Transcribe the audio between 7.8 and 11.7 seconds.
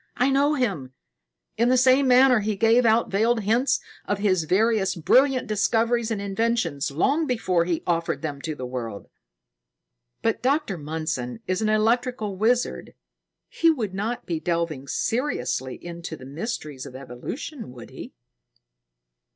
offered them to the world." "But Dr. Mundson is an